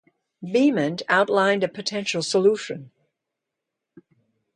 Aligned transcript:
Beament 0.41 1.03
outlined 1.09 1.63
a 1.63 1.67
potential 1.67 2.23
solution. 2.23 2.89